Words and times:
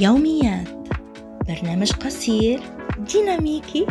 يوميات 0.00 0.68
برنامج 1.48 1.92
قصير 1.92 2.60
ديناميكي 3.12 3.86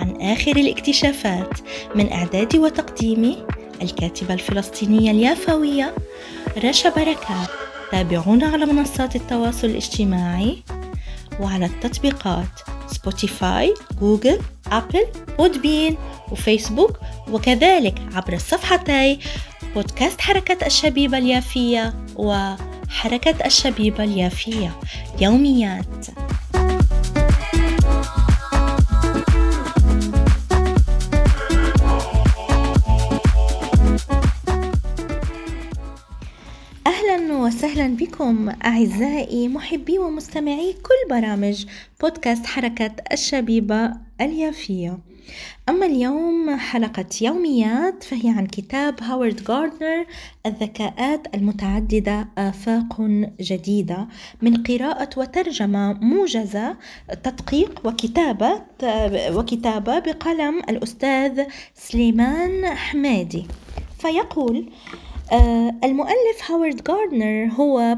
عن 0.00 0.20
آخر 0.20 0.56
الاكتشافات 0.56 1.58
من 1.94 2.12
إعدادي 2.12 2.58
وتقديمي 2.58 3.46
الكاتبة 3.82 4.34
الفلسطينية 4.34 5.10
اليافوية 5.10 5.94
رشا 6.64 6.88
بركات. 6.88 7.48
تابعونا 7.92 8.46
على 8.46 8.66
منصات 8.66 9.16
التواصل 9.16 9.66
الاجتماعي 9.66 10.62
وعلى 11.40 11.66
التطبيقات 11.66 12.60
Spotify 12.86 13.74
Google 14.00 14.38
Apple 14.72 15.06
Podbean 15.38 15.96
و 16.32 16.39
Facebook 16.39 16.98
وكذلك 17.32 17.94
عبر 18.14 18.32
الصفحتي 18.32 19.18
بودكاست 19.74 20.20
حركة 20.20 20.66
الشبيبة 20.66 21.18
اليافية 21.18 21.94
وحركة 22.94 23.46
الشبيبة 23.46 24.04
اليافية 24.04 24.80
يوميات. 25.20 26.06
وسهلا 37.44 37.96
بكم 37.96 38.48
أعزائي 38.64 39.48
محبي 39.48 39.98
ومستمعي 39.98 40.72
كل 40.72 41.10
برامج 41.10 41.66
بودكاست 42.00 42.46
حركة 42.46 42.94
الشبيبة 43.12 43.92
اليافية. 44.20 44.98
أما 45.68 45.86
اليوم 45.86 46.56
حلقة 46.56 47.06
يوميات 47.20 48.02
فهي 48.02 48.30
عن 48.30 48.46
كتاب 48.46 49.02
هاورد 49.02 49.44
جاردنر 49.44 50.06
الذكاءات 50.46 51.34
المتعددة 51.34 52.28
آفاق 52.38 53.00
جديدة 53.40 54.08
من 54.42 54.62
قراءة 54.62 55.10
وترجمة 55.16 55.92
موجزة 55.92 56.76
تدقيق 57.24 57.80
وكتابة 57.86 58.62
وكتابة 59.36 59.98
بقلم 59.98 60.58
الأستاذ 60.68 61.42
سليمان 61.74 62.66
حمادي. 62.66 63.46
فيقول 63.98 64.70
المؤلف 65.84 66.50
هاورد 66.50 66.84
جاردنر 66.84 67.52
هو 67.52 67.96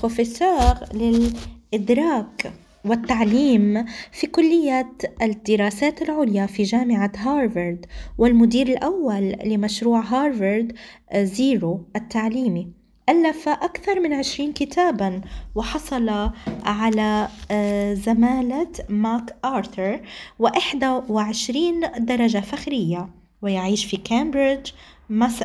بروفيسور 0.00 0.74
للإدراك 0.94 2.52
والتعليم 2.84 3.86
في 4.12 4.26
كلية 4.26 4.92
الدراسات 5.22 6.02
العليا 6.02 6.46
في 6.46 6.62
جامعة 6.62 7.12
هارفارد 7.16 7.86
والمدير 8.18 8.66
الأول 8.68 9.36
لمشروع 9.44 10.00
هارفارد 10.00 10.72
Zero 11.14 11.84
التعليمي. 11.96 12.68
ألف 13.08 13.48
أكثر 13.48 14.00
من 14.00 14.12
عشرين 14.12 14.52
كتابا 14.52 15.20
وحصل 15.54 16.30
على 16.64 17.28
آه، 17.50 17.94
زمالة 17.94 18.68
ماك 18.88 19.36
آرثر 19.44 20.00
وإحدى 20.38 21.00
وعشرين 21.08 21.80
درجة 21.98 22.38
فخرية 22.38 23.08
ويعيش 23.42 23.84
في 23.84 23.96
كامبريدج 23.96 24.70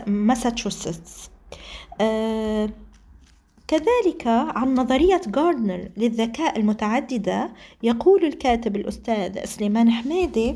ماساتشوستس 0.07 1.29
آه 2.01 2.69
كذلك 3.67 4.27
عن 4.27 4.73
نظرية 4.75 5.21
جاردنر 5.27 5.89
للذكاء 5.97 6.59
المتعددة 6.59 7.49
يقول 7.83 8.25
الكاتب 8.25 8.75
الأستاذ 8.75 9.45
سليمان 9.45 9.91
حميدي 9.91 10.55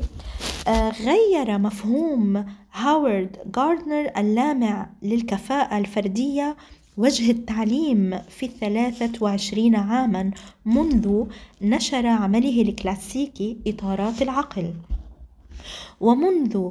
آه 0.68 0.90
غير 0.90 1.58
مفهوم 1.58 2.44
هاورد 2.72 3.36
جاردنر 3.56 4.10
اللامع 4.16 4.90
للكفاءة 5.02 5.78
الفردية 5.78 6.56
وجه 6.96 7.30
التعليم 7.30 8.18
في 8.28 8.46
الثلاثة 8.46 9.12
وعشرين 9.24 9.76
عاما 9.76 10.30
منذ 10.66 11.24
نشر 11.62 12.06
عمله 12.06 12.62
الكلاسيكي 12.62 13.56
إطارات 13.66 14.22
العقل. 14.22 14.74
ومنذ 16.00 16.70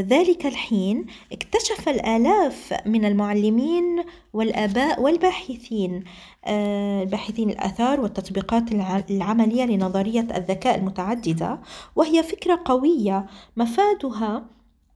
ذلك 0.00 0.46
الحين 0.46 1.06
اكتشف 1.32 1.88
الآلاف 1.88 2.74
من 2.86 3.04
المعلمين 3.04 4.04
والآباء 4.32 5.02
والباحثين 5.02 6.04
آه، 6.44 7.02
الباحثين 7.02 7.50
الآثار 7.50 8.00
والتطبيقات 8.00 8.72
العملية 9.10 9.64
لنظرية 9.64 10.20
الذكاء 10.36 10.78
المتعددة 10.78 11.60
وهي 11.96 12.22
فكرة 12.22 12.60
قوية. 12.64 13.26
مفادها 13.56 14.44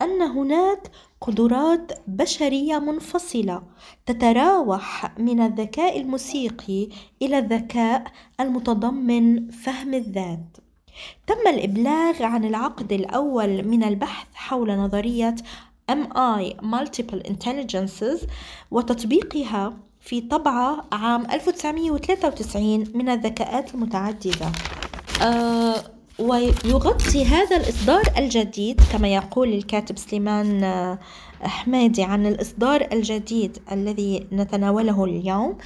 أن 0.03 0.22
هناك 0.22 0.91
قدرات 1.21 1.92
بشرية 2.06 2.78
منفصلة 2.78 3.62
تتراوح 4.06 5.19
من 5.19 5.41
الذكاء 5.41 6.00
الموسيقي 6.00 6.88
إلى 7.22 7.38
الذكاء 7.38 8.04
المتضمن 8.41 9.50
فهم 9.50 9.94
الذات. 9.94 10.70
تم 11.27 11.49
الإبلاغ 11.49 12.22
عن 12.22 12.44
العقد 12.44 12.93
الأول 12.93 13.69
من 13.69 13.84
البحث 13.84 14.27
حول 14.34 14.77
نظرية 14.77 15.37
MI 15.91 16.55
Multiple 16.62 17.22
Intelligences 17.28 18.27
وتطبيقها 18.71 19.72
في 20.00 20.21
طبعة 20.21 20.84
عام 20.93 21.27
1993 21.31 22.84
من 22.94 23.09
الذكاءات 23.09 23.75
المتعددة. 23.75 24.53
أه 25.22 25.75
ويغطي 26.21 27.25
هذا 27.25 27.56
الإصدار 27.56 28.03
الجديد 28.19 28.81
كما 28.93 29.09
يقول 29.09 29.53
الكاتب 29.53 29.99
سليمان 29.99 30.65
آه، 30.65 30.99
حمادي 31.43 32.03
عن 32.03 32.27
الإصدار 32.27 32.89
الجديد 32.93 33.59
الذي 33.72 34.27
نتناوله 34.33 35.05
اليوم. 35.05 35.59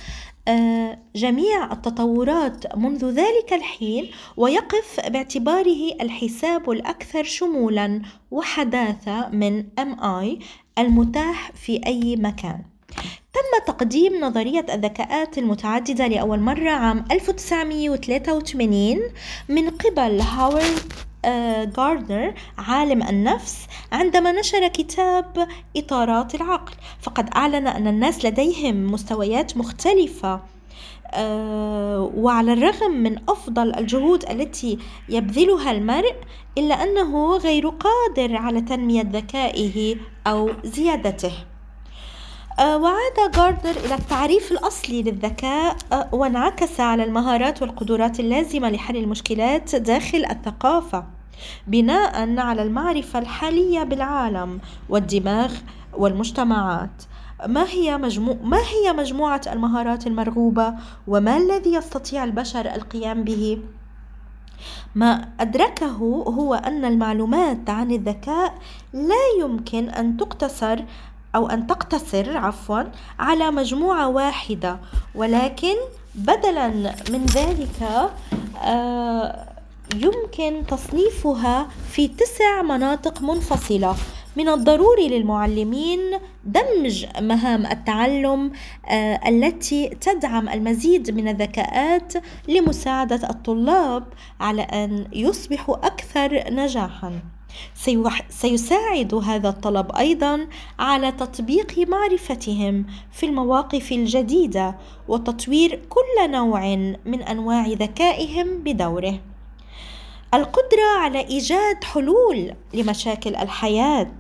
جميع 1.17 1.73
التطورات 1.73 2.77
منذ 2.77 3.11
ذلك 3.11 3.53
الحين 3.53 4.11
ويقف 4.37 5.01
باعتباره 5.07 5.93
الحساب 6.01 6.71
الأكثر 6.71 7.25
شمولا 7.25 8.03
وحداثة 8.31 9.29
من 9.29 9.65
MI 9.81 10.43
المتاح 10.79 11.53
في 11.53 11.81
أي 11.87 12.17
مكان. 12.17 12.63
تم 13.35 13.65
تقديم 13.67 14.21
نظرية 14.21 14.67
الذكاءات 14.75 15.39
المتعددة 15.39 16.07
لأول 16.07 16.41
مرة 16.41 16.71
عام 16.71 17.05
1983 17.11 19.01
من 19.49 19.71
قبل 19.71 20.21
هاورد 20.21 20.93
جاردنر 21.65 22.35
عالم 22.59 23.03
النفس 23.03 23.67
عندما 23.93 24.33
نشر 24.33 24.69
كتاب 24.69 25.49
إطارات 25.77 26.35
العقل. 26.35 26.73
فقد 27.01 27.29
أعلن 27.37 27.67
أن 27.67 27.87
الناس 27.87 28.25
لديهم 28.25 28.93
مستويات 28.93 29.57
مختلفة 29.57 30.41
آه، 31.17 32.13
وعلى 32.17 32.53
الرغم 32.53 32.91
من 32.91 33.19
أفضل 33.29 33.75
الجهود 33.75 34.31
التي 34.31 34.79
يبذلها 35.09 35.71
المرء 35.71 36.15
إلا 36.59 36.83
أنه 36.83 37.37
غير 37.37 37.69
قادر 37.69 38.37
على 38.37 38.61
تنمية 38.61 39.03
ذكائه 39.03 39.97
أو 40.27 40.51
زيادته. 40.65 41.29
آه، 41.29 41.54
وعاد 42.61 43.31
جاردنر 43.37 43.77
إلى 43.85 43.95
التعريف 43.95 44.53
الأصلي 44.53 45.03
للذكاء 45.03 45.77
آه، 45.93 46.09
وانعكس 46.13 46.81
على 46.81 47.05
المهارات 47.05 47.63
والقدرات 47.63 48.21
اللازمة 48.21 48.71
لحل 48.71 48.97
المشكلات 48.97 49.77
داخل 49.77 50.25
الثقافة 50.31 51.05
بناء 51.67 52.39
على 52.39 52.63
المعرفة 52.63 53.19
الحالية 53.19 53.83
بالعالم 53.83 54.61
والدماغ 54.89 55.53
والمجتمعات. 55.93 57.03
ما 57.47 57.69
هي 57.69 57.99
مجموع 57.99 58.37
ما 58.43 58.59
هي 58.59 58.93
مجموعة 58.93 59.41
المهارات 59.47 60.07
المرغوبة؟ 60.07 60.75
وما 61.07 61.37
الذي 61.37 61.73
يستطيع 61.73 62.25
البشر 62.25 62.75
القيام 62.75 63.25
به؟ 63.25 63.59
ما 64.95 65.29
أدركه 65.41 65.97
هو 66.29 66.55
أن 66.55 66.85
المعلومات 66.85 67.71
عن 67.71 67.91
الذكاء 67.91 68.55
لا 68.93 69.41
يمكن 69.41 69.89
أن 69.89 70.17
تقتصر 70.17 70.85
أو 71.35 71.47
أن 71.49 71.67
تقتصر 71.67 72.37
عفوا 72.37 72.83
على 73.19 73.51
مجموعة 73.51 74.09
واحدة 74.09 74.79
ولكن 75.15 75.75
بدلا 76.15 76.69
من 77.11 77.27
ذلك 77.27 78.11
آه 78.65 79.47
يمكن 79.95 80.67
تصنيفها 80.69 81.69
في 81.91 82.09
تسع 82.09 82.63
مناطق 82.63 83.23
منفصلة 83.23 83.97
من 84.37 84.49
الضروري 84.49 85.09
للمعلمين 85.09 86.01
دمج 86.45 87.07
مهام 87.21 87.67
التعلم 87.67 88.53
آه 88.89 89.21
التي 89.29 89.89
تدعم 89.89 90.49
المزيد 90.49 91.11
من 91.11 91.29
الذكاءات 91.29 92.13
لمساعدة 92.49 93.31
الطلاب 93.31 94.05
على 94.41 94.63
أن 94.63 95.07
يصبحوا 95.13 95.87
أكثر 95.87 96.45
نجاحًا. 96.51 97.34
سيساعد 98.29 99.15
هذا 99.15 99.49
الطلب 99.49 99.97
أيضا 99.97 100.49
على 100.79 101.13
تطبيق 101.13 101.89
معرفتهم 101.89 102.87
في 103.13 103.27
المواقف 103.27 103.93
الجديدة 103.93 104.77
وتطوير 105.09 105.81
كل 105.89 106.31
نوع 106.31 106.77
من 107.05 107.23
أنواع 107.23 107.67
ذكائهم 107.69 108.59
بدوره. 108.59 109.21
القدرة 110.35 110.99
على 110.99 111.21
إيجاد 111.21 111.85
حلول 111.85 112.55
لمشاكل 112.75 113.37
الحياة. 113.37 114.17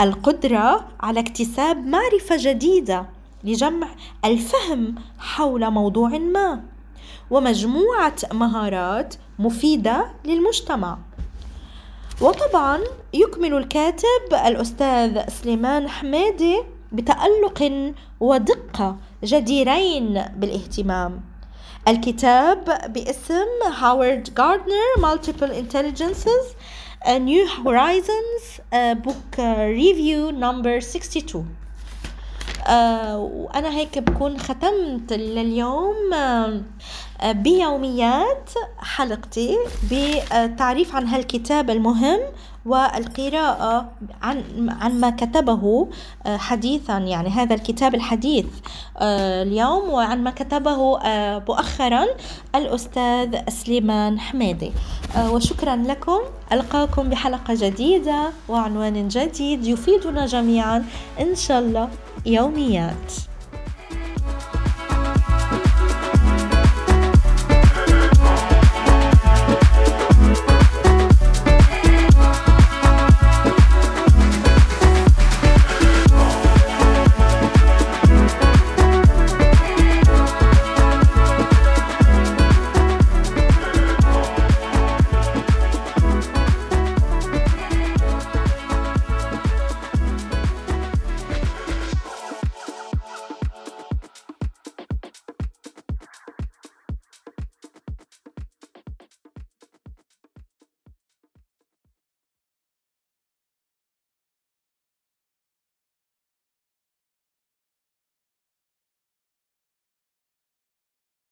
القدرة 0.00 0.88
على 1.00 1.20
اكتساب 1.20 1.86
معرفة 1.86 2.36
جديدة 2.38 3.06
لجمع 3.44 3.88
الفهم 4.24 4.94
حول 5.18 5.70
موضوع 5.70 6.08
ما. 6.08 6.62
ومجموعة 7.30 8.16
مهارات 8.32 9.14
مفيدة 9.38 10.06
للمجتمع. 10.24 10.98
وطبعا 12.20 12.80
يكمل 13.14 13.54
الكاتب 13.54 14.34
الأستاذ 14.46 15.28
سليمان 15.28 15.88
حمادي 15.88 16.62
بتألق 16.92 17.92
ودقة 18.20 18.96
جديرين 19.24 20.24
بالاهتمام. 20.36 21.20
الكتاب 21.88 22.64
باسم 22.92 23.72
هاورد 23.78 24.34
جاردنر 24.34 24.96
Multiple 24.98 25.52
Intelligences 25.52 26.54
A 27.04 27.18
New 27.18 27.46
Horizons 27.64 28.60
Book 29.04 29.36
Review 29.76 30.32
Number 30.32 30.80
62 30.80 31.61
آه 32.66 33.18
وأنا 33.18 33.70
هيك 33.70 33.98
بكون 33.98 34.38
ختمت 34.38 35.12
لليوم 35.12 36.12
آه 36.14 36.62
بيوميات 37.32 38.50
حلقتي 38.78 39.58
بالتعريف 39.90 40.96
عن 40.96 41.06
هالكتاب 41.06 41.70
المهم 41.70 42.20
والقراءة 42.66 43.92
عن 44.22 44.42
عن 44.80 45.00
ما 45.00 45.10
كتبه 45.10 45.88
آه، 46.26 46.36
حديثا 46.36 46.98
يعني 46.98 47.28
هذا 47.28 47.54
الكتاب 47.54 47.94
الحديث 47.94 48.46
آه، 48.98 49.42
اليوم 49.42 49.90
وعن 49.90 50.24
ما 50.24 50.30
كتبه 50.30 51.00
آه، 51.00 51.42
مؤخرا 51.48 52.06
الأستاذ 52.54 53.48
سليمان 53.48 54.20
حميدي. 54.20 54.72
وشكرا 55.30 55.76
لكم. 55.76 56.18
ألقاكم 56.52 57.08
بحلقة 57.08 57.54
جديدة 57.54 58.30
وعنوان 58.48 59.08
جديد 59.08 59.66
يفيدنا 59.66 60.26
جميعا 60.26 60.84
إن 61.20 61.34
شاء 61.34 61.58
الله 61.58 61.88
يوميات. 62.26 63.31